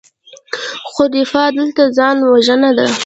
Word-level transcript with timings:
خو 0.91 1.03
دفاع 1.17 1.47
دلته 1.57 1.83
ځان 1.97 2.17
وژنه 2.31 2.69
ده. 2.77 2.87